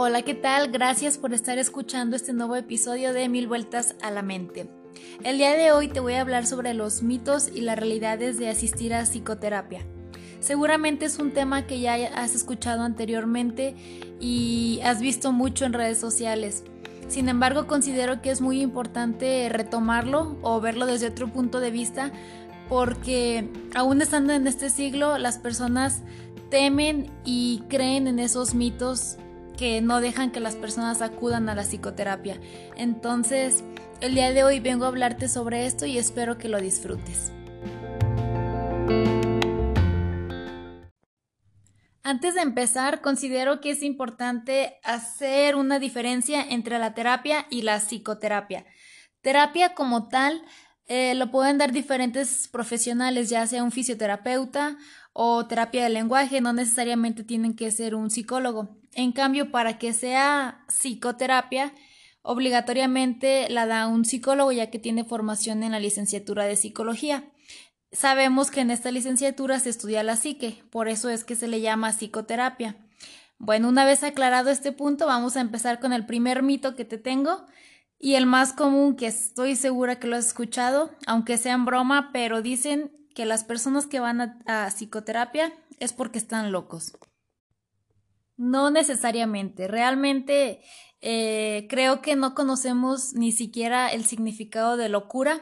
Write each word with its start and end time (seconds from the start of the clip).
Hola, 0.00 0.22
¿qué 0.22 0.34
tal? 0.34 0.70
Gracias 0.70 1.18
por 1.18 1.34
estar 1.34 1.58
escuchando 1.58 2.14
este 2.14 2.32
nuevo 2.32 2.54
episodio 2.54 3.12
de 3.12 3.28
Mil 3.28 3.48
Vueltas 3.48 3.96
a 4.00 4.12
la 4.12 4.22
Mente. 4.22 4.70
El 5.24 5.38
día 5.38 5.56
de 5.56 5.72
hoy 5.72 5.88
te 5.88 5.98
voy 5.98 6.12
a 6.12 6.20
hablar 6.20 6.46
sobre 6.46 6.72
los 6.72 7.02
mitos 7.02 7.50
y 7.52 7.62
las 7.62 7.76
realidades 7.76 8.38
de 8.38 8.48
asistir 8.48 8.94
a 8.94 9.02
psicoterapia. 9.02 9.84
Seguramente 10.38 11.06
es 11.06 11.18
un 11.18 11.32
tema 11.32 11.66
que 11.66 11.80
ya 11.80 11.94
has 12.14 12.36
escuchado 12.36 12.82
anteriormente 12.82 13.74
y 14.20 14.78
has 14.84 15.00
visto 15.00 15.32
mucho 15.32 15.64
en 15.64 15.72
redes 15.72 15.98
sociales. 15.98 16.62
Sin 17.08 17.28
embargo, 17.28 17.66
considero 17.66 18.22
que 18.22 18.30
es 18.30 18.40
muy 18.40 18.60
importante 18.60 19.48
retomarlo 19.48 20.38
o 20.42 20.60
verlo 20.60 20.86
desde 20.86 21.08
otro 21.08 21.26
punto 21.26 21.58
de 21.58 21.72
vista 21.72 22.12
porque 22.68 23.48
aún 23.74 24.00
estando 24.00 24.32
en 24.32 24.46
este 24.46 24.70
siglo 24.70 25.18
las 25.18 25.38
personas 25.38 26.02
temen 26.50 27.10
y 27.24 27.64
creen 27.68 28.06
en 28.06 28.20
esos 28.20 28.54
mitos 28.54 29.16
que 29.58 29.80
no 29.82 30.00
dejan 30.00 30.30
que 30.30 30.40
las 30.40 30.54
personas 30.54 31.02
acudan 31.02 31.48
a 31.48 31.54
la 31.54 31.64
psicoterapia. 31.64 32.40
Entonces, 32.76 33.64
el 34.00 34.14
día 34.14 34.32
de 34.32 34.44
hoy 34.44 34.60
vengo 34.60 34.84
a 34.84 34.88
hablarte 34.88 35.28
sobre 35.28 35.66
esto 35.66 35.84
y 35.84 35.98
espero 35.98 36.38
que 36.38 36.48
lo 36.48 36.60
disfrutes. 36.60 37.32
Antes 42.04 42.36
de 42.36 42.40
empezar, 42.40 43.02
considero 43.02 43.60
que 43.60 43.70
es 43.70 43.82
importante 43.82 44.78
hacer 44.84 45.56
una 45.56 45.78
diferencia 45.78 46.40
entre 46.40 46.78
la 46.78 46.94
terapia 46.94 47.46
y 47.50 47.62
la 47.62 47.80
psicoterapia. 47.80 48.64
Terapia 49.20 49.74
como 49.74 50.08
tal 50.08 50.42
eh, 50.86 51.14
lo 51.16 51.30
pueden 51.30 51.58
dar 51.58 51.72
diferentes 51.72 52.48
profesionales, 52.48 53.28
ya 53.28 53.46
sea 53.46 53.62
un 53.62 53.72
fisioterapeuta 53.72 54.78
o 55.12 55.46
terapia 55.46 55.82
de 55.82 55.90
lenguaje, 55.90 56.40
no 56.40 56.52
necesariamente 56.52 57.24
tienen 57.24 57.54
que 57.54 57.70
ser 57.72 57.94
un 57.94 58.08
psicólogo. 58.08 58.78
En 58.98 59.12
cambio, 59.12 59.52
para 59.52 59.78
que 59.78 59.92
sea 59.92 60.64
psicoterapia, 60.66 61.72
obligatoriamente 62.22 63.48
la 63.48 63.64
da 63.64 63.86
un 63.86 64.04
psicólogo 64.04 64.50
ya 64.50 64.72
que 64.72 64.80
tiene 64.80 65.04
formación 65.04 65.62
en 65.62 65.70
la 65.70 65.78
licenciatura 65.78 66.46
de 66.46 66.56
psicología. 66.56 67.30
Sabemos 67.92 68.50
que 68.50 68.60
en 68.60 68.72
esta 68.72 68.90
licenciatura 68.90 69.60
se 69.60 69.70
estudia 69.70 70.02
la 70.02 70.16
psique, 70.16 70.64
por 70.72 70.88
eso 70.88 71.10
es 71.10 71.22
que 71.22 71.36
se 71.36 71.46
le 71.46 71.60
llama 71.60 71.92
psicoterapia. 71.92 72.74
Bueno, 73.38 73.68
una 73.68 73.84
vez 73.84 74.02
aclarado 74.02 74.50
este 74.50 74.72
punto, 74.72 75.06
vamos 75.06 75.36
a 75.36 75.42
empezar 75.42 75.78
con 75.78 75.92
el 75.92 76.04
primer 76.04 76.42
mito 76.42 76.74
que 76.74 76.84
te 76.84 76.98
tengo 76.98 77.46
y 78.00 78.16
el 78.16 78.26
más 78.26 78.52
común 78.52 78.96
que 78.96 79.06
estoy 79.06 79.54
segura 79.54 80.00
que 80.00 80.08
lo 80.08 80.16
has 80.16 80.26
escuchado, 80.26 80.90
aunque 81.06 81.38
sea 81.38 81.54
en 81.54 81.66
broma, 81.66 82.10
pero 82.12 82.42
dicen 82.42 82.90
que 83.14 83.26
las 83.26 83.44
personas 83.44 83.86
que 83.86 84.00
van 84.00 84.42
a, 84.44 84.70
psicoterapia 84.70 85.52
es 85.78 85.92
porque 85.92 86.18
están 86.18 86.50
locos. 86.50 86.94
No 88.38 88.70
necesariamente, 88.70 89.66
realmente 89.66 90.62
eh, 91.00 91.66
creo 91.68 92.00
que 92.00 92.14
no 92.14 92.36
conocemos 92.36 93.12
ni 93.14 93.32
siquiera 93.32 93.88
el 93.88 94.04
significado 94.04 94.76
de 94.76 94.88
locura, 94.88 95.40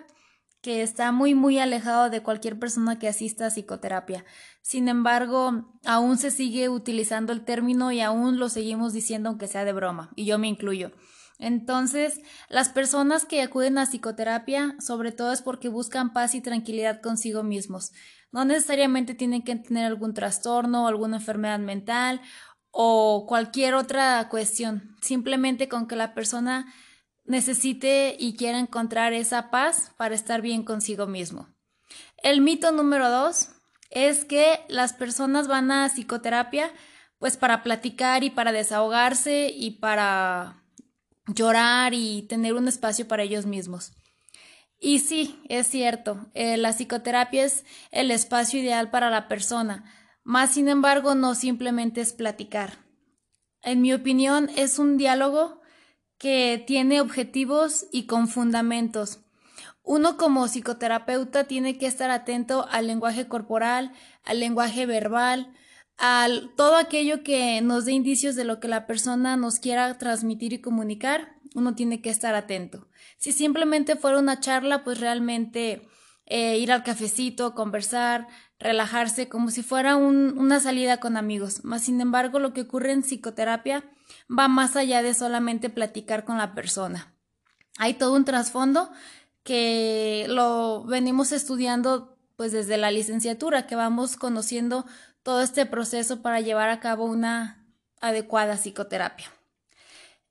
que 0.63 0.83
está 0.83 1.13
muy 1.13 1.35
muy 1.35 1.59
alejado 1.59 2.09
de 2.09 2.23
cualquier 2.23 2.59
persona 2.59 2.99
que 2.99 3.07
asista 3.07 3.47
a 3.47 3.51
psicoterapia. 3.51 4.25
Sin 4.63 4.89
embargo, 4.89 5.79
aún 5.85 6.17
se 6.17 6.31
sigue 6.31 6.71
utilizando 6.71 7.35
el 7.35 7.45
término 7.45 7.93
y 7.93 8.01
aún 8.01 8.39
lo 8.39 8.49
seguimos 8.49 8.95
diciendo 8.95 9.29
aunque 9.29 9.47
sea 9.47 9.67
de 9.67 9.75
broma, 9.75 10.11
y 10.17 10.25
yo 10.25 10.39
me 10.39 10.49
incluyo. 10.49 10.91
Entonces, 11.39 12.23
las 12.49 12.71
personas 12.71 13.27
que 13.27 13.43
acuden 13.43 13.77
a 13.77 13.85
psicoterapia, 13.85 14.75
sobre 14.81 15.13
todo 15.13 15.33
es 15.33 15.43
porque 15.43 15.69
buscan 15.69 16.15
paz 16.15 16.35
y 16.35 16.41
tranquilidad 16.41 17.03
consigo 17.03 17.43
mismos. 17.43 17.93
No 18.33 18.47
necesariamente 18.47 19.15
tienen 19.15 19.43
que 19.43 19.57
tener 19.57 19.85
algún 19.85 20.15
trastorno 20.15 20.85
o 20.85 20.89
alguna 20.89 21.19
enfermedad 21.19 21.59
mental 21.59 22.23
o 22.79 23.25
cualquier 23.27 23.73
otra 23.73 24.29
cuestión. 24.29 24.97
Simplemente 25.01 25.67
con 25.67 25.89
que 25.89 25.97
la 25.97 26.13
persona 26.13 26.75
necesite 27.25 28.15
y 28.19 28.37
quiera 28.37 28.59
encontrar 28.59 29.15
esa 29.15 29.51
paz 29.51 29.93
para 29.97 30.15
estar 30.15 30.43
bien 30.43 30.63
consigo 30.63 31.07
mismo. 31.07 31.49
El 32.19 32.43
mito 32.43 32.73
número 32.73 33.09
dos 33.11 33.49
es 33.89 34.27
que 34.27 34.61
las 34.69 34.93
personas 34.93 35.49
van 35.49 35.71
a 35.71 35.89
psicoterapia 35.89 36.71
pues 37.19 37.39
para 37.39 37.63
platicar 37.63 38.25
y 38.25 38.31
para 38.31 38.53
desahogarse 38.53 39.49
y 39.49 39.71
para 39.71 40.63
llorar 41.29 41.95
y 41.95 42.27
tener 42.29 42.53
un 42.53 42.69
espacio 42.69 43.09
para 43.09 43.23
ellos 43.23 43.47
mismos. 43.47 43.93
Y 44.79 44.99
sí, 44.99 45.41
es 45.49 45.67
cierto, 45.67 46.27
eh, 46.35 46.59
la 46.59 46.75
psicoterapia 46.75 47.45
es 47.45 47.65
el 47.91 48.11
espacio 48.11 48.61
ideal 48.61 48.91
para 48.91 49.09
la 49.09 49.29
persona, 49.29 49.91
más 50.27 50.55
sin 50.55 50.69
embargo 50.69 51.15
no 51.15 51.37
simplemente 51.37 52.01
es 52.01 52.13
platicar. 52.13 52.85
En 53.63 53.81
mi 53.81 53.95
opinión 53.95 54.51
es 54.57 54.81
un 54.81 54.97
diálogo 54.97 55.61
que 56.19 56.65
tiene 56.67 57.01
objetivos 57.01 57.87
y 57.93 58.07
con 58.07 58.27
fundamentos. 58.27 59.21
Uno 59.85 60.17
como 60.17 60.49
psicoterapeuta 60.49 61.45
tiene 61.45 61.79
que 61.79 61.87
estar 61.87 62.11
atento 62.11 62.67
al 62.73 62.89
lenguaje 62.89 63.29
corporal, 63.29 63.93
al 64.25 64.41
lenguaje 64.41 64.85
verbal, 64.85 65.55
al 65.97 66.53
todo 66.57 66.75
aquello 66.75 67.23
que 67.23 67.61
nos 67.61 67.85
dé 67.85 67.93
indicios 67.93 68.35
de 68.35 68.45
lo 68.45 68.59
que 68.59 68.67
la 68.67 68.85
persona 68.89 69.37
nos 69.37 69.61
quiera 69.61 69.97
transmitir 69.97 70.53
y 70.53 70.61
comunicar, 70.61 71.37
uno 71.55 71.77
tiene 71.77 72.03
que 72.03 72.11
estar 72.11 72.35
atento. 72.35 72.89
Si 73.17 73.31
simplemente 73.31 73.95
fuera 73.95 74.19
una 74.19 74.41
charla, 74.41 74.83
pues 74.83 74.99
realmente 74.99 75.87
eh, 76.27 76.59
ir 76.59 76.73
al 76.73 76.83
cafecito, 76.83 77.55
conversar, 77.55 78.27
relajarse, 78.59 79.29
como 79.29 79.51
si 79.51 79.63
fuera 79.63 79.97
una 79.97 80.61
salida 80.61 80.99
con 80.99 81.17
amigos. 81.17 81.65
Más 81.65 81.83
sin 81.83 82.01
embargo, 82.01 82.39
lo 82.39 82.53
que 82.53 82.63
ocurre 82.63 82.93
en 82.93 83.03
psicoterapia 83.03 83.85
va 84.31 84.49
más 84.49 84.77
allá 84.77 85.03
de 85.03 85.15
solamente 85.15 85.69
platicar 85.71 86.25
con 86.25 86.39
la 86.39 86.55
persona. 86.55 87.15
Hay 87.79 87.95
todo 87.95 88.15
un 88.15 88.25
trasfondo 88.25 88.91
que 89.43 90.27
lo 90.29 90.85
venimos 90.85 91.33
estudiando 91.33 92.17
pues 92.37 92.53
desde 92.53 92.77
la 92.77 92.91
licenciatura, 92.91 93.67
que 93.67 93.77
vamos 93.77 94.17
conociendo 94.17 94.87
todo 95.23 95.41
este 95.41 95.67
proceso 95.67 96.23
para 96.23 96.41
llevar 96.41 96.69
a 96.69 96.81
cabo 96.81 97.05
una 97.05 97.67
adecuada 98.01 98.57
psicoterapia. 98.57 99.31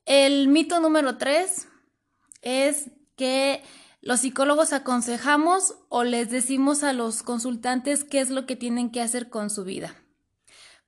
El 0.05 0.47
mito 0.47 0.79
número 0.79 1.17
tres 1.17 1.67
es 2.41 2.91
que 3.15 3.63
los 4.05 4.19
psicólogos 4.19 4.71
aconsejamos 4.71 5.73
o 5.89 6.03
les 6.03 6.29
decimos 6.29 6.83
a 6.83 6.93
los 6.93 7.23
consultantes 7.23 8.03
qué 8.03 8.19
es 8.19 8.29
lo 8.29 8.45
que 8.45 8.55
tienen 8.55 8.91
que 8.91 9.01
hacer 9.01 9.29
con 9.31 9.49
su 9.49 9.63
vida. 9.63 9.95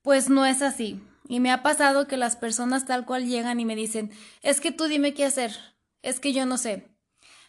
Pues 0.02 0.30
no 0.30 0.46
es 0.46 0.62
así. 0.62 1.02
Y 1.28 1.40
me 1.40 1.50
ha 1.50 1.64
pasado 1.64 2.06
que 2.06 2.16
las 2.16 2.36
personas 2.36 2.86
tal 2.86 3.04
cual 3.04 3.26
llegan 3.26 3.58
y 3.58 3.64
me 3.64 3.74
dicen, 3.74 4.12
es 4.42 4.60
que 4.60 4.70
tú 4.70 4.84
dime 4.84 5.14
qué 5.14 5.24
hacer, 5.24 5.52
es 6.00 6.20
que 6.20 6.32
yo 6.32 6.46
no 6.46 6.58
sé. 6.58 6.96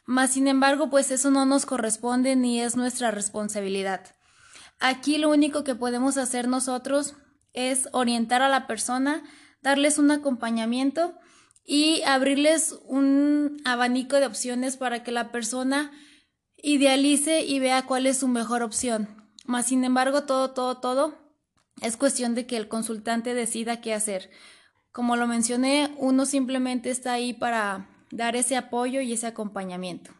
Mas, 0.06 0.32
sin 0.32 0.48
embargo, 0.48 0.90
pues 0.90 1.12
eso 1.12 1.30
no 1.30 1.46
nos 1.46 1.68
corresponde 1.68 2.36
ni 2.36 2.60
es 2.60 2.76
nuestra 2.76 3.12
responsabilidad. 3.12 4.16
Aquí 4.80 5.20
lo 5.20 5.30
único 5.30 5.64
que 5.64 5.76
podemos 5.76 6.18
hacer 6.18 6.48
nosotros 6.48 7.14
es 7.54 7.90
orientar 7.92 8.42
a 8.42 8.50
la 8.50 8.66
persona, 8.66 9.22
darles 9.62 10.00
un 10.00 10.10
acompañamiento 10.10 11.14
y 11.72 12.02
abrirles 12.02 12.80
un 12.88 13.62
abanico 13.64 14.16
de 14.16 14.26
opciones 14.26 14.76
para 14.76 15.04
que 15.04 15.12
la 15.12 15.32
persona 15.32 15.92
idealice 16.58 17.42
y 17.42 17.60
vea 17.60 17.86
cuál 17.86 18.08
es 18.08 18.18
su 18.18 18.28
mejor 18.28 18.64
opción. 18.64 19.08
Mas, 19.46 19.68
sin 19.68 19.84
embargo, 19.84 20.24
todo, 20.24 20.50
todo, 20.50 20.78
todo 20.80 21.16
es 21.84 21.96
cuestión 21.96 22.34
de 22.34 22.48
que 22.48 22.58
el 22.58 22.70
consultante 22.70 23.36
decida 23.36 23.82
qué 23.82 23.94
hacer. 23.94 24.32
Como 24.92 25.16
lo 25.16 25.28
mencioné, 25.28 25.94
uno 25.98 26.26
simplemente 26.26 26.90
está 26.90 27.14
ahí 27.14 27.34
para 27.34 27.88
dar 28.10 28.36
ese 28.36 28.58
apoyo 28.58 29.02
y 29.02 29.14
ese 29.14 29.28
acompañamiento. 29.28 30.12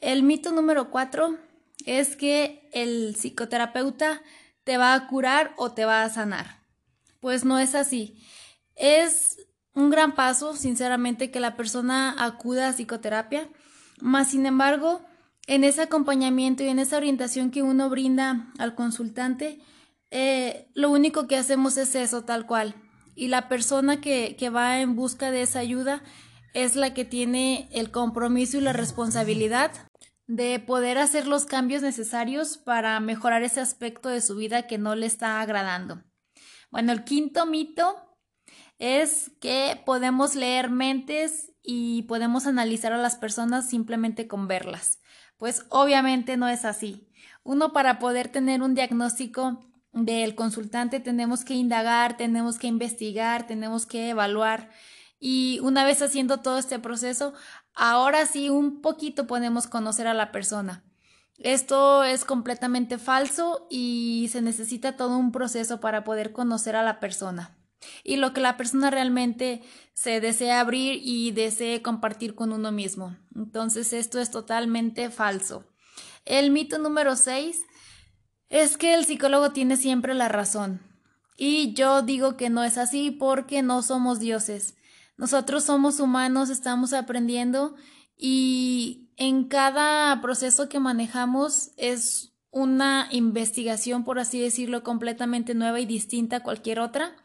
El 0.00 0.22
mito 0.22 0.52
número 0.52 0.92
cuatro 0.92 1.36
es 1.84 2.14
que 2.14 2.70
el 2.72 3.16
psicoterapeuta 3.16 4.22
te 4.62 4.78
va 4.78 4.94
a 4.94 5.08
curar 5.08 5.52
o 5.56 5.72
te 5.72 5.84
va 5.84 6.04
a 6.04 6.10
sanar. 6.10 6.62
Pues 7.18 7.44
no 7.44 7.58
es 7.58 7.74
así. 7.74 8.22
Es 8.76 9.49
un 9.74 9.90
gran 9.90 10.14
paso, 10.14 10.56
sinceramente, 10.56 11.30
que 11.30 11.40
la 11.40 11.56
persona 11.56 12.14
acuda 12.18 12.68
a 12.68 12.72
psicoterapia, 12.72 13.48
más 14.00 14.30
sin 14.30 14.46
embargo, 14.46 15.02
en 15.46 15.64
ese 15.64 15.82
acompañamiento 15.82 16.62
y 16.62 16.68
en 16.68 16.78
esa 16.78 16.96
orientación 16.96 17.50
que 17.50 17.62
uno 17.62 17.88
brinda 17.88 18.52
al 18.58 18.74
consultante, 18.74 19.60
eh, 20.10 20.68
lo 20.74 20.90
único 20.90 21.26
que 21.26 21.36
hacemos 21.36 21.76
es 21.76 21.94
eso, 21.94 22.22
tal 22.22 22.46
cual. 22.46 22.74
Y 23.14 23.28
la 23.28 23.48
persona 23.48 24.00
que, 24.00 24.36
que 24.36 24.50
va 24.50 24.80
en 24.80 24.96
busca 24.96 25.30
de 25.30 25.42
esa 25.42 25.60
ayuda 25.60 26.02
es 26.54 26.76
la 26.76 26.94
que 26.94 27.04
tiene 27.04 27.68
el 27.72 27.90
compromiso 27.90 28.58
y 28.58 28.60
la 28.60 28.72
responsabilidad 28.72 29.72
de 30.26 30.60
poder 30.60 30.98
hacer 30.98 31.26
los 31.26 31.44
cambios 31.44 31.82
necesarios 31.82 32.56
para 32.56 32.98
mejorar 33.00 33.42
ese 33.42 33.60
aspecto 33.60 34.08
de 34.08 34.20
su 34.20 34.36
vida 34.36 34.66
que 34.66 34.78
no 34.78 34.94
le 34.94 35.06
está 35.06 35.40
agradando. 35.40 36.02
Bueno, 36.70 36.92
el 36.92 37.02
quinto 37.02 37.46
mito 37.46 38.09
es 38.80 39.30
que 39.40 39.80
podemos 39.84 40.34
leer 40.34 40.70
mentes 40.70 41.52
y 41.62 42.02
podemos 42.04 42.46
analizar 42.46 42.94
a 42.94 42.98
las 42.98 43.14
personas 43.14 43.68
simplemente 43.68 44.26
con 44.26 44.48
verlas. 44.48 45.00
Pues 45.36 45.66
obviamente 45.68 46.38
no 46.38 46.48
es 46.48 46.64
así. 46.64 47.06
Uno 47.44 47.74
para 47.74 47.98
poder 47.98 48.28
tener 48.28 48.62
un 48.62 48.74
diagnóstico 48.74 49.60
del 49.92 50.34
consultante, 50.34 50.98
tenemos 50.98 51.44
que 51.44 51.54
indagar, 51.54 52.16
tenemos 52.16 52.58
que 52.58 52.68
investigar, 52.68 53.46
tenemos 53.46 53.84
que 53.84 54.08
evaluar. 54.08 54.70
Y 55.18 55.60
una 55.62 55.84
vez 55.84 56.00
haciendo 56.00 56.38
todo 56.38 56.56
este 56.56 56.78
proceso, 56.78 57.34
ahora 57.74 58.24
sí 58.24 58.48
un 58.48 58.80
poquito 58.80 59.26
podemos 59.26 59.66
conocer 59.66 60.06
a 60.06 60.14
la 60.14 60.32
persona. 60.32 60.84
Esto 61.36 62.02
es 62.02 62.24
completamente 62.24 62.96
falso 62.96 63.66
y 63.68 64.28
se 64.32 64.40
necesita 64.40 64.96
todo 64.96 65.18
un 65.18 65.32
proceso 65.32 65.80
para 65.80 66.02
poder 66.02 66.32
conocer 66.32 66.76
a 66.76 66.82
la 66.82 66.98
persona 66.98 67.59
y 68.04 68.16
lo 68.16 68.32
que 68.32 68.40
la 68.40 68.56
persona 68.56 68.90
realmente 68.90 69.62
se 69.94 70.20
desea 70.20 70.60
abrir 70.60 71.00
y 71.02 71.30
desee 71.32 71.82
compartir 71.82 72.34
con 72.34 72.52
uno 72.52 72.72
mismo. 72.72 73.16
Entonces 73.34 73.92
esto 73.92 74.18
es 74.18 74.30
totalmente 74.30 75.10
falso. 75.10 75.64
El 76.24 76.50
mito 76.50 76.78
número 76.78 77.16
6 77.16 77.60
es 78.48 78.76
que 78.76 78.94
el 78.94 79.04
psicólogo 79.04 79.50
tiene 79.50 79.76
siempre 79.76 80.14
la 80.14 80.28
razón. 80.28 80.80
Y 81.36 81.72
yo 81.72 82.02
digo 82.02 82.36
que 82.36 82.50
no 82.50 82.62
es 82.64 82.76
así 82.76 83.10
porque 83.10 83.62
no 83.62 83.82
somos 83.82 84.20
dioses. 84.20 84.76
Nosotros 85.16 85.64
somos 85.64 86.00
humanos, 86.00 86.50
estamos 86.50 86.92
aprendiendo 86.92 87.76
y 88.16 89.10
en 89.16 89.48
cada 89.48 90.20
proceso 90.20 90.68
que 90.68 90.80
manejamos 90.80 91.70
es 91.76 92.34
una 92.50 93.08
investigación, 93.10 94.04
por 94.04 94.18
así 94.18 94.40
decirlo, 94.40 94.82
completamente 94.82 95.54
nueva 95.54 95.80
y 95.80 95.86
distinta 95.86 96.36
a 96.36 96.42
cualquier 96.42 96.80
otra. 96.80 97.16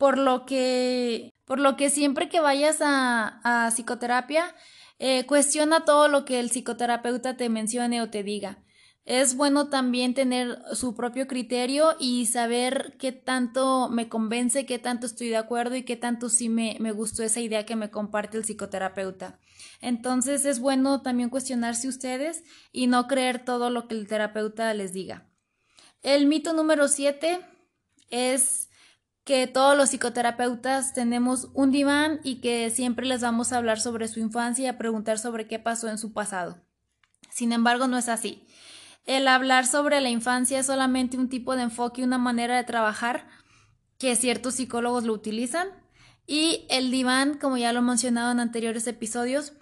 Por 0.00 0.16
lo 0.16 0.46
que, 0.46 1.34
por 1.44 1.60
lo 1.60 1.76
que 1.76 1.90
siempre 1.90 2.30
que 2.30 2.40
vayas 2.40 2.78
a, 2.80 3.70
psicoterapia, 3.70 4.54
eh, 4.98 5.26
cuestiona 5.26 5.84
todo 5.84 6.08
lo 6.08 6.24
que 6.24 6.40
el 6.40 6.48
psicoterapeuta 6.48 7.36
te 7.36 7.50
mencione 7.50 8.00
o 8.00 8.08
te 8.08 8.22
diga. 8.22 8.64
Es 9.04 9.36
bueno 9.36 9.68
también 9.68 10.14
tener 10.14 10.58
su 10.72 10.94
propio 10.94 11.26
criterio 11.26 11.96
y 12.00 12.24
saber 12.24 12.96
qué 12.98 13.12
tanto 13.12 13.90
me 13.90 14.08
convence, 14.08 14.64
qué 14.64 14.78
tanto 14.78 15.04
estoy 15.04 15.28
de 15.28 15.36
acuerdo 15.36 15.76
y 15.76 15.82
qué 15.82 15.96
tanto 15.96 16.30
sí 16.30 16.48
me, 16.48 16.78
me 16.80 16.92
gustó 16.92 17.22
esa 17.22 17.40
idea 17.40 17.66
que 17.66 17.76
me 17.76 17.90
comparte 17.90 18.38
el 18.38 18.44
psicoterapeuta. 18.44 19.38
Entonces 19.82 20.46
es 20.46 20.60
bueno 20.60 21.02
también 21.02 21.28
cuestionarse 21.28 21.88
ustedes 21.88 22.42
y 22.72 22.86
no 22.86 23.06
creer 23.06 23.44
todo 23.44 23.68
lo 23.68 23.86
que 23.86 23.96
el 23.96 24.06
terapeuta 24.06 24.72
les 24.72 24.94
diga. 24.94 25.28
El 26.02 26.24
mito 26.24 26.54
número 26.54 26.88
siete 26.88 27.40
es 28.08 28.69
que 29.30 29.46
todos 29.46 29.76
los 29.76 29.90
psicoterapeutas 29.90 30.92
tenemos 30.92 31.50
un 31.54 31.70
diván 31.70 32.18
y 32.24 32.40
que 32.40 32.68
siempre 32.68 33.06
les 33.06 33.20
vamos 33.20 33.52
a 33.52 33.58
hablar 33.58 33.80
sobre 33.80 34.08
su 34.08 34.18
infancia 34.18 34.64
y 34.64 34.66
a 34.66 34.76
preguntar 34.76 35.20
sobre 35.20 35.46
qué 35.46 35.60
pasó 35.60 35.88
en 35.88 35.98
su 35.98 36.12
pasado. 36.12 36.58
Sin 37.30 37.52
embargo, 37.52 37.86
no 37.86 37.96
es 37.96 38.08
así. 38.08 38.44
El 39.06 39.28
hablar 39.28 39.68
sobre 39.68 40.00
la 40.00 40.10
infancia 40.10 40.58
es 40.58 40.66
solamente 40.66 41.16
un 41.16 41.28
tipo 41.28 41.54
de 41.54 41.62
enfoque 41.62 42.00
y 42.00 42.04
una 42.04 42.18
manera 42.18 42.56
de 42.56 42.64
trabajar 42.64 43.28
que 43.98 44.16
ciertos 44.16 44.56
psicólogos 44.56 45.04
lo 45.04 45.12
utilizan. 45.12 45.68
Y 46.26 46.66
el 46.68 46.90
diván, 46.90 47.38
como 47.38 47.56
ya 47.56 47.72
lo 47.72 47.78
he 47.78 47.82
mencionado 47.82 48.32
en 48.32 48.40
anteriores 48.40 48.88
episodios, 48.88 49.52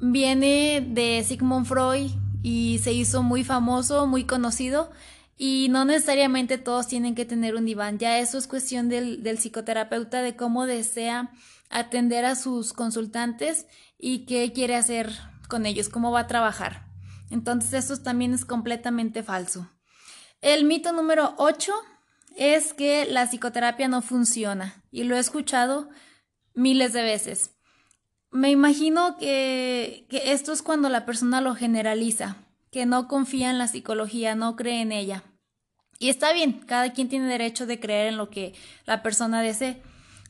viene 0.00 0.84
de 0.90 1.22
Sigmund 1.22 1.66
Freud 1.66 2.10
y 2.42 2.80
se 2.82 2.92
hizo 2.92 3.22
muy 3.22 3.44
famoso, 3.44 4.08
muy 4.08 4.24
conocido. 4.24 4.90
Y 5.44 5.66
no 5.70 5.84
necesariamente 5.84 6.56
todos 6.56 6.86
tienen 6.86 7.16
que 7.16 7.24
tener 7.24 7.56
un 7.56 7.64
diván. 7.64 7.98
Ya 7.98 8.20
eso 8.20 8.38
es 8.38 8.46
cuestión 8.46 8.88
del, 8.88 9.24
del 9.24 9.38
psicoterapeuta 9.38 10.22
de 10.22 10.36
cómo 10.36 10.66
desea 10.66 11.32
atender 11.68 12.24
a 12.24 12.36
sus 12.36 12.72
consultantes 12.72 13.66
y 13.98 14.24
qué 14.24 14.52
quiere 14.52 14.76
hacer 14.76 15.10
con 15.48 15.66
ellos, 15.66 15.88
cómo 15.88 16.12
va 16.12 16.20
a 16.20 16.26
trabajar. 16.28 16.86
Entonces 17.28 17.72
esto 17.74 18.00
también 18.04 18.34
es 18.34 18.44
completamente 18.44 19.24
falso. 19.24 19.68
El 20.42 20.62
mito 20.64 20.92
número 20.92 21.34
8 21.38 21.72
es 22.36 22.72
que 22.72 23.04
la 23.06 23.26
psicoterapia 23.26 23.88
no 23.88 24.00
funciona 24.00 24.84
y 24.92 25.02
lo 25.02 25.16
he 25.16 25.18
escuchado 25.18 25.88
miles 26.54 26.92
de 26.92 27.02
veces. 27.02 27.50
Me 28.30 28.52
imagino 28.52 29.16
que, 29.16 30.06
que 30.08 30.30
esto 30.34 30.52
es 30.52 30.62
cuando 30.62 30.88
la 30.88 31.04
persona 31.04 31.40
lo 31.40 31.56
generaliza, 31.56 32.36
que 32.70 32.86
no 32.86 33.08
confía 33.08 33.50
en 33.50 33.58
la 33.58 33.66
psicología, 33.66 34.36
no 34.36 34.54
cree 34.54 34.82
en 34.82 34.92
ella. 34.92 35.24
Y 36.02 36.08
está 36.08 36.32
bien, 36.32 36.64
cada 36.66 36.92
quien 36.92 37.08
tiene 37.08 37.28
derecho 37.28 37.64
de 37.64 37.78
creer 37.78 38.08
en 38.08 38.16
lo 38.16 38.28
que 38.28 38.54
la 38.86 39.04
persona 39.04 39.40
desee, 39.40 39.80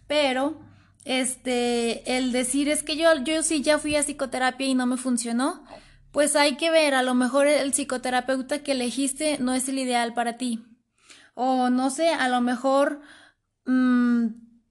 pero 0.07 0.61
este 1.07 2.19
el 2.19 2.31
decir 2.31 2.69
es 2.69 2.83
que 2.83 2.95
yo 2.99 3.09
yo 3.25 3.43
sí 3.43 3.63
ya 3.63 3.79
fui 3.79 3.97
a 3.97 4.03
psicoterapia 4.03 4.67
y 4.67 4.75
no 4.75 4.85
me 4.85 4.99
funcionó, 4.99 5.65
pues 6.11 6.37
hay 6.37 6.57
que 6.57 6.71
ver, 6.71 6.93
a 6.95 7.03
lo 7.03 7.15
mejor 7.15 7.47
el 7.47 7.73
psicoterapeuta 7.73 8.59
que 8.59 8.73
elegiste 8.73 9.39
no 9.39 9.55
es 9.55 9.67
el 9.67 9.79
ideal 9.79 10.13
para 10.13 10.37
ti. 10.37 10.63
O 11.33 11.71
no 11.71 11.89
sé, 11.89 12.11
a 12.11 12.29
lo 12.29 12.43
mejor 12.43 13.01
mm, 13.65 14.27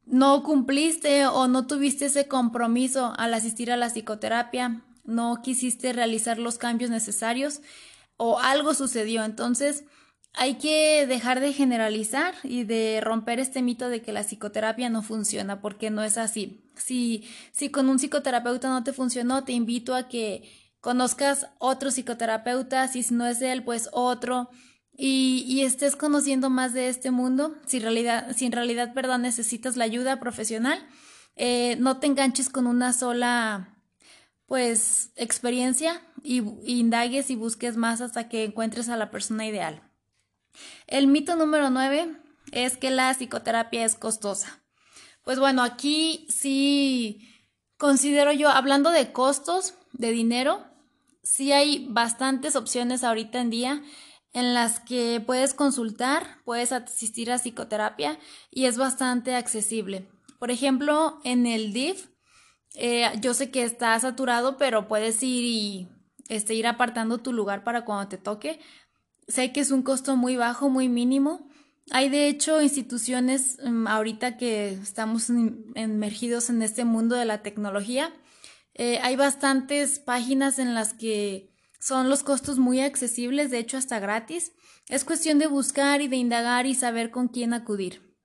no 0.06 0.44
cumpliste 0.44 1.26
o 1.26 1.48
no 1.48 1.66
tuviste 1.66 2.06
ese 2.06 2.28
compromiso 2.28 3.16
al 3.18 3.34
asistir 3.34 3.72
a 3.72 3.76
la 3.76 3.90
psicoterapia, 3.90 4.86
no 5.04 5.42
quisiste 5.42 5.94
realizar 5.94 6.38
los 6.38 6.60
cambios 6.60 6.92
necesarios 6.92 7.62
o 8.18 8.38
algo 8.38 8.76
sucedió. 8.76 9.24
Entonces, 9.24 9.84
hay 10.34 10.56
que 10.56 11.06
dejar 11.08 11.40
de 11.40 11.54
generalizar 11.54 12.34
y 12.44 12.64
de 12.64 13.02
romper 13.02 13.40
este 13.40 13.62
mito 13.62 13.90
de 13.90 14.02
que 14.02 14.14
la 14.14 14.24
psicoterapia 14.24 14.90
no 14.90 15.04
funciona, 15.04 15.62
porque 15.62 15.90
no 15.90 16.04
es 16.04 16.18
así. 16.18 16.72
Si, 16.76 17.28
si 17.52 17.70
con 17.70 17.90
un 17.90 18.00
psicoterapeuta 18.00 18.70
no 18.70 18.84
te 18.84 18.94
funcionó, 18.94 19.44
te 19.44 19.52
invito 19.52 19.94
a 19.94 20.08
que 20.08 20.50
conozcas 20.80 21.48
otro 21.60 21.92
psicoterapeuta, 21.92 22.88
si 22.88 23.06
no 23.14 23.28
es 23.28 23.42
él, 23.42 23.64
pues 23.64 23.90
otro, 23.92 24.50
y, 24.94 25.44
y 25.48 25.62
estés 25.62 25.96
conociendo 25.96 26.50
más 26.50 26.74
de 26.74 26.88
este 26.88 27.12
mundo, 27.12 27.56
si, 27.66 27.80
realidad, 27.80 28.36
si 28.36 28.46
en 28.46 28.52
realidad 28.52 28.94
verdad 28.94 29.20
necesitas 29.20 29.76
la 29.76 29.84
ayuda 29.84 30.20
profesional, 30.20 30.80
eh, 31.36 31.76
no 31.80 32.00
te 32.00 32.08
enganches 32.08 32.50
con 32.50 32.68
una 32.68 32.94
sola 32.94 33.78
pues 34.46 35.12
experiencia 35.16 36.02
y 36.24 36.44
indagues 36.66 37.30
y 37.32 37.36
busques 37.36 37.78
más 37.78 38.02
hasta 38.02 38.28
que 38.28 38.44
encuentres 38.44 38.90
a 38.90 38.98
la 38.98 39.10
persona 39.10 39.46
ideal. 39.48 39.91
El 40.88 41.08
mito 41.08 41.36
número 41.36 41.70
nueve 41.70 42.16
es 42.52 42.78
que 42.78 42.90
la 42.90 43.14
psicoterapia 43.14 43.86
es 43.86 43.96
costosa. 43.96 44.62
Pues 45.24 45.40
bueno, 45.40 45.64
aquí 45.64 46.28
sí 46.30 47.28
considero 47.78 48.32
yo, 48.32 48.50
hablando 48.50 48.92
de 48.92 49.12
costos, 49.12 49.76
de 49.94 50.12
dinero, 50.12 50.66
sí 51.24 51.52
hay 51.52 51.88
bastantes 51.90 52.56
opciones 52.56 53.04
ahorita 53.04 53.40
en 53.40 53.50
día 53.50 53.84
en 54.34 54.54
las 54.54 54.80
que 54.80 55.22
puedes 55.26 55.54
consultar, 55.54 56.38
puedes 56.46 56.72
asistir 56.72 57.32
a 57.32 57.38
psicoterapia 57.38 58.18
y 58.50 58.66
es 58.66 58.78
bastante 58.78 59.36
accesible. 59.36 60.08
Por 60.40 60.52
ejemplo, 60.52 61.20
en 61.24 61.46
el 61.46 61.74
DIF, 61.74 62.08
eh, 62.76 63.12
yo 63.20 63.34
sé 63.34 63.52
que 63.52 63.64
está 63.64 64.00
saturado, 64.00 64.58
pero 64.58 64.88
puedes 64.88 65.22
ir 65.22 65.44
y 65.44 65.90
este, 66.30 66.54
ir 66.54 66.66
apartando 66.66 67.18
tu 67.18 67.34
lugar 67.34 67.64
para 67.64 67.84
cuando 67.84 68.08
te 68.08 68.18
toque. 68.18 68.60
Sé 69.28 69.52
que 69.54 69.60
es 69.60 69.72
un 69.72 69.84
costo 69.84 70.18
muy 70.18 70.36
bajo, 70.36 70.70
muy 70.70 70.90
mínimo. 70.90 71.50
Hay 71.92 72.10
de 72.10 72.28
hecho 72.28 72.62
instituciones 72.62 73.58
mm, 73.64 73.88
ahorita 73.88 74.38
que 74.38 74.70
estamos 74.70 75.30
emergidos 75.76 76.50
en 76.50 76.62
este 76.62 76.86
mundo 76.86 77.16
de 77.16 77.26
la 77.26 77.42
tecnología 77.42 78.14
eh, 78.74 79.00
hay 79.02 79.16
bastantes 79.16 80.00
páginas 80.00 80.60
en 80.60 80.74
las 80.74 80.94
que 80.94 81.54
son 81.80 82.10
los 82.10 82.24
costos 82.24 82.58
muy 82.58 82.80
accesibles, 82.80 83.52
de 83.52 83.60
hecho 83.60 83.78
hasta 83.78 84.00
gratis. 84.00 84.54
Es 84.88 85.04
cuestión 85.04 85.40
de 85.40 85.48
buscar 85.48 86.02
y 86.02 86.08
de 86.08 86.16
indagar 86.16 86.66
y 86.66 86.76
saber 86.76 87.12
con 87.12 87.28
quién 87.28 87.54
acudir. 87.54 88.16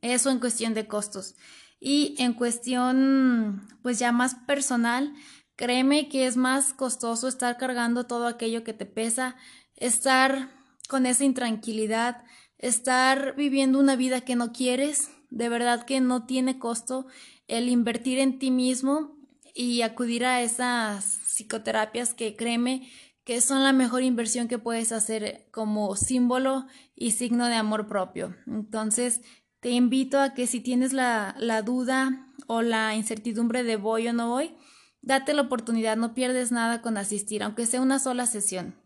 Eso 0.00 0.30
en 0.30 0.38
cuestión 0.38 0.74
de 0.74 0.86
costos. 0.86 1.34
Y 1.80 2.14
en 2.18 2.34
cuestión, 2.34 3.68
pues 3.82 3.98
ya 3.98 4.12
más 4.12 4.36
personal, 4.46 5.14
créeme 5.56 6.08
que 6.08 6.26
es 6.26 6.36
más 6.36 6.72
costoso 6.72 7.28
estar 7.28 7.56
cargando 7.56 8.06
todo 8.06 8.26
aquello 8.26 8.64
que 8.64 8.72
te 8.72 8.86
pesa, 8.86 9.36
estar 9.76 10.50
con 10.88 11.06
esa 11.06 11.24
intranquilidad, 11.24 12.24
estar 12.58 13.34
viviendo 13.36 13.78
una 13.78 13.96
vida 13.96 14.20
que 14.22 14.36
no 14.36 14.52
quieres. 14.52 15.10
De 15.30 15.48
verdad 15.48 15.84
que 15.84 16.00
no 16.00 16.26
tiene 16.26 16.58
costo 16.58 17.06
el 17.48 17.68
invertir 17.68 18.18
en 18.18 18.38
ti 18.38 18.50
mismo 18.50 19.16
y 19.54 19.82
acudir 19.82 20.24
a 20.24 20.42
esas 20.42 21.04
psicoterapias 21.04 22.14
que 22.14 22.36
créeme 22.36 22.88
que 23.24 23.40
son 23.40 23.62
la 23.62 23.72
mejor 23.72 24.02
inversión 24.02 24.48
que 24.48 24.58
puedes 24.58 24.92
hacer 24.92 25.48
como 25.50 25.96
símbolo 25.96 26.66
y 26.94 27.12
signo 27.12 27.46
de 27.46 27.54
amor 27.54 27.86
propio. 27.88 28.36
Entonces, 28.46 29.22
te 29.60 29.70
invito 29.70 30.20
a 30.20 30.34
que 30.34 30.46
si 30.46 30.60
tienes 30.60 30.92
la, 30.92 31.34
la 31.38 31.62
duda 31.62 32.28
o 32.46 32.60
la 32.60 32.94
incertidumbre 32.94 33.64
de 33.64 33.76
voy 33.76 34.08
o 34.08 34.12
no 34.12 34.28
voy, 34.28 34.54
date 35.00 35.32
la 35.32 35.42
oportunidad, 35.42 35.96
no 35.96 36.12
pierdes 36.12 36.52
nada 36.52 36.82
con 36.82 36.98
asistir, 36.98 37.42
aunque 37.42 37.64
sea 37.64 37.80
una 37.80 37.98
sola 37.98 38.26
sesión. 38.26 38.83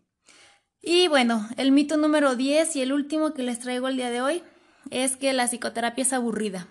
Y 0.81 1.07
bueno, 1.07 1.47
el 1.57 1.71
mito 1.71 1.97
número 1.97 2.35
10 2.35 2.75
y 2.75 2.81
el 2.81 2.93
último 2.93 3.33
que 3.33 3.43
les 3.43 3.59
traigo 3.59 3.87
el 3.87 3.97
día 3.97 4.09
de 4.09 4.21
hoy 4.21 4.43
es 4.89 5.17
que 5.17 5.33
la 5.33 5.47
psicoterapia 5.47 6.03
es 6.03 6.13
aburrida. 6.13 6.67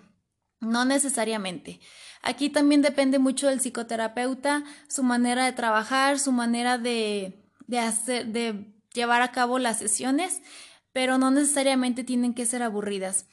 No 0.60 0.84
necesariamente. 0.84 1.80
Aquí 2.22 2.50
también 2.50 2.82
depende 2.82 3.18
mucho 3.18 3.48
del 3.48 3.60
psicoterapeuta, 3.60 4.64
su 4.88 5.02
manera 5.02 5.44
de 5.44 5.52
trabajar, 5.52 6.18
su 6.18 6.32
manera 6.32 6.78
de, 6.78 7.44
hacer, 7.78 8.26
de 8.26 8.74
llevar 8.92 9.22
a 9.22 9.30
cabo 9.30 9.58
las 9.58 9.78
sesiones, 9.78 10.42
pero 10.92 11.18
no 11.18 11.30
necesariamente 11.30 12.02
tienen 12.02 12.34
que 12.34 12.46
ser 12.46 12.62
aburridas. 12.62 13.26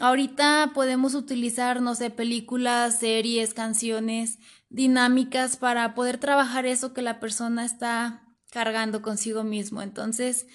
Ahorita 0.00 0.70
podemos 0.72 1.14
utilizar, 1.14 1.82
no 1.82 1.94
sé, 1.94 2.10
películas, 2.10 3.00
series, 3.00 3.52
canciones, 3.52 4.38
dinámicas 4.70 5.56
para 5.56 5.94
poder 5.94 6.18
trabajar 6.18 6.64
eso 6.64 6.94
que 6.94 7.02
la 7.02 7.20
persona 7.20 7.64
está 7.64 8.29
cargando 8.50 9.02
consigo 9.02 9.44
mismo. 9.44 9.82
Entonces, 9.82 10.46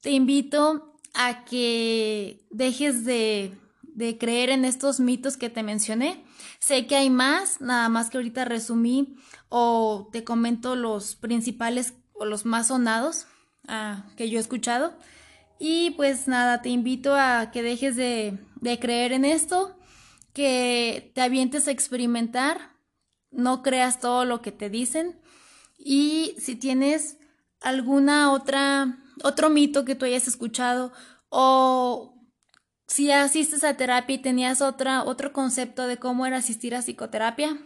te 0.00 0.10
invito 0.10 0.98
a 1.14 1.44
que 1.44 2.46
dejes 2.50 3.04
de, 3.04 3.56
de 3.82 4.18
creer 4.18 4.50
en 4.50 4.64
estos 4.64 5.00
mitos 5.00 5.36
que 5.36 5.50
te 5.50 5.62
mencioné. 5.62 6.24
Sé 6.58 6.86
que 6.86 6.96
hay 6.96 7.10
más, 7.10 7.60
nada 7.60 7.88
más 7.88 8.10
que 8.10 8.18
ahorita 8.18 8.44
resumí 8.44 9.16
o 9.48 10.08
te 10.12 10.24
comento 10.24 10.76
los 10.76 11.14
principales 11.14 11.94
o 12.12 12.24
los 12.24 12.44
más 12.44 12.68
sonados 12.68 13.26
ah, 13.68 14.06
que 14.16 14.28
yo 14.28 14.38
he 14.38 14.40
escuchado. 14.40 14.96
Y 15.58 15.92
pues 15.92 16.26
nada, 16.26 16.62
te 16.62 16.68
invito 16.68 17.14
a 17.14 17.50
que 17.52 17.62
dejes 17.62 17.94
de, 17.94 18.38
de 18.60 18.78
creer 18.80 19.12
en 19.12 19.24
esto, 19.24 19.78
que 20.32 21.12
te 21.14 21.20
avientes 21.20 21.68
a 21.68 21.70
experimentar, 21.70 22.72
no 23.30 23.62
creas 23.62 24.00
todo 24.00 24.24
lo 24.24 24.42
que 24.42 24.52
te 24.52 24.68
dicen 24.68 25.20
y 25.78 26.34
si 26.38 26.56
tienes 26.56 27.18
alguna 27.64 28.30
otra 28.30 28.98
otro 29.22 29.50
mito 29.50 29.84
que 29.84 29.94
tú 29.94 30.04
hayas 30.04 30.28
escuchado 30.28 30.92
o 31.28 32.14
si 32.86 33.10
asistes 33.10 33.64
a 33.64 33.76
terapia 33.76 34.16
y 34.16 34.18
tenías 34.18 34.60
otra 34.60 35.02
otro 35.02 35.32
concepto 35.32 35.86
de 35.86 35.96
cómo 35.96 36.26
era 36.26 36.36
asistir 36.36 36.74
a 36.74 36.82
psicoterapia, 36.82 37.58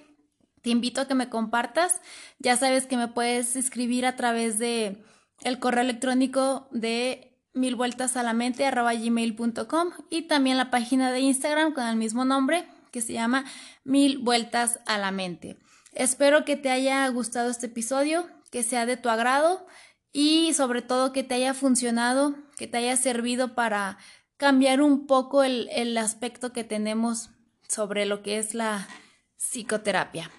te 0.63 0.71
invito 0.71 1.01
a 1.01 1.09
que 1.09 1.15
me 1.15 1.29
compartas. 1.29 2.01
Ya 2.39 2.57
sabes 2.57 2.87
que 2.87 2.97
me 2.97 3.09
puedes 3.09 3.57
escribir 3.57 4.07
a 4.07 4.17
través 4.17 4.59
de 4.59 5.05
el 5.43 5.59
correo 5.59 5.83
electrónico 5.83 6.69
de 6.71 7.37
mil 7.53 7.75
vueltas 7.75 8.17
a 8.17 8.23
la 8.23 8.33
mente 8.33 8.65
arroba 8.65 8.95
gmail.com 8.95 9.91
y 10.11 10.23
también 10.23 10.57
la 10.57 10.71
página 10.71 11.11
de 11.11 11.21
Instagram 11.21 11.75
con 11.75 11.87
el 11.87 11.97
mismo 11.97 12.25
nombre 12.25 12.67
que 12.93 13.01
se 13.01 13.13
llama 13.13 13.45
mil 13.85 14.19
vueltas 14.19 14.81
a 14.87 14.99
la 14.99 15.11
mente. 15.11 15.59
Espero 15.93 16.45
que 16.45 16.57
te 16.57 16.71
haya 16.71 17.07
gustado 17.09 17.51
este 17.51 17.67
episodio, 17.67 18.29
que 18.51 18.63
sea 18.63 18.87
de 18.87 18.97
tu 18.97 19.09
agrado 19.09 19.67
y 20.13 20.53
sobre 20.55 20.83
todo 20.83 21.13
que 21.13 21.23
te 21.23 21.35
haya 21.35 21.55
funcionado, 21.55 22.35
que 22.57 22.67
te 22.67 22.79
haya 22.79 22.97
servido 22.97 23.55
para 23.55 23.99
cambiar 24.37 24.81
un 24.83 25.07
poco 25.07 25.43
el, 25.43 25.69
el 25.73 25.97
aspecto 25.99 26.53
que 26.53 26.65
tenemos 26.65 27.31
sobre 27.69 28.07
lo 28.07 28.23
que 28.23 28.39
es 28.39 28.55
la 28.55 28.89
psicoterapia. 29.37 30.31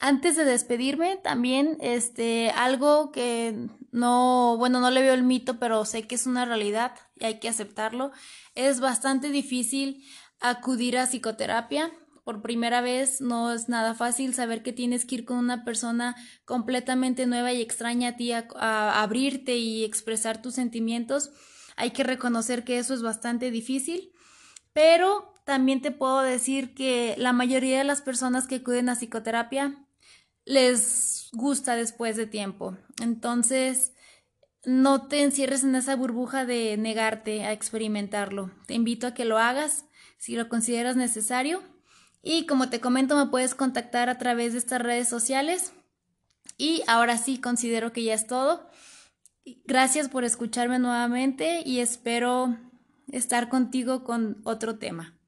Antes 0.00 0.36
de 0.36 0.44
despedirme, 0.44 1.16
también 1.16 1.78
este 1.80 2.50
algo 2.50 3.10
que 3.10 3.68
no, 3.90 4.56
bueno, 4.58 4.80
no 4.80 4.90
le 4.90 5.00
veo 5.02 5.14
el 5.14 5.22
mito, 5.22 5.58
pero 5.58 5.84
sé 5.84 6.06
que 6.06 6.16
es 6.16 6.26
una 6.26 6.44
realidad 6.44 6.96
y 7.14 7.24
hay 7.24 7.38
que 7.38 7.48
aceptarlo. 7.48 8.10
Es 8.54 8.80
bastante 8.80 9.30
difícil 9.30 10.04
acudir 10.40 10.98
a 10.98 11.06
psicoterapia. 11.06 11.92
Por 12.24 12.42
primera 12.42 12.80
vez 12.80 13.20
no 13.20 13.52
es 13.52 13.68
nada 13.68 13.94
fácil 13.94 14.34
saber 14.34 14.62
que 14.62 14.72
tienes 14.72 15.04
que 15.04 15.16
ir 15.16 15.24
con 15.24 15.36
una 15.36 15.64
persona 15.64 16.16
completamente 16.44 17.26
nueva 17.26 17.52
y 17.52 17.60
extraña 17.60 18.10
a 18.10 18.16
ti 18.16 18.32
a, 18.32 18.48
a 18.56 19.02
abrirte 19.02 19.56
y 19.56 19.84
expresar 19.84 20.42
tus 20.42 20.54
sentimientos. 20.54 21.30
Hay 21.76 21.90
que 21.90 22.02
reconocer 22.02 22.64
que 22.64 22.78
eso 22.78 22.94
es 22.94 23.02
bastante 23.02 23.50
difícil, 23.50 24.12
pero 24.72 25.34
también 25.44 25.82
te 25.82 25.90
puedo 25.90 26.22
decir 26.22 26.74
que 26.74 27.14
la 27.18 27.32
mayoría 27.32 27.78
de 27.78 27.84
las 27.84 28.00
personas 28.00 28.46
que 28.46 28.56
acuden 28.56 28.88
a 28.88 28.96
psicoterapia 28.96 29.86
les 30.44 31.28
gusta 31.32 31.76
después 31.76 32.16
de 32.16 32.26
tiempo. 32.26 32.76
Entonces, 33.02 33.92
no 34.64 35.08
te 35.08 35.22
encierres 35.22 35.64
en 35.64 35.74
esa 35.74 35.96
burbuja 35.96 36.44
de 36.44 36.76
negarte 36.76 37.44
a 37.44 37.52
experimentarlo. 37.52 38.50
Te 38.66 38.74
invito 38.74 39.06
a 39.06 39.14
que 39.14 39.24
lo 39.24 39.38
hagas 39.38 39.84
si 40.16 40.36
lo 40.36 40.48
consideras 40.48 40.96
necesario. 40.96 41.62
Y 42.24 42.46
como 42.46 42.70
te 42.70 42.80
comento, 42.80 43.16
me 43.16 43.30
puedes 43.30 43.54
contactar 43.54 44.08
a 44.08 44.16
través 44.16 44.52
de 44.52 44.58
estas 44.58 44.80
redes 44.80 45.08
sociales. 45.08 45.74
Y 46.56 46.82
ahora 46.86 47.18
sí, 47.18 47.38
considero 47.38 47.92
que 47.92 48.02
ya 48.02 48.14
es 48.14 48.26
todo. 48.26 48.70
Gracias 49.66 50.08
por 50.08 50.24
escucharme 50.24 50.78
nuevamente 50.78 51.62
y 51.66 51.80
espero 51.80 52.56
estar 53.12 53.50
contigo 53.50 54.04
con 54.04 54.40
otro 54.44 54.78
tema. 54.78 55.18